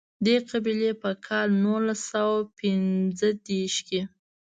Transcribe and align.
دې 0.25 0.35
قبیلې 0.49 0.91
په 1.01 1.09
کال 1.25 1.47
نولس 1.63 1.99
سوه 2.11 2.37
پېنځه 2.57 3.29
دېرش 3.47 3.75
کې. 3.87 4.01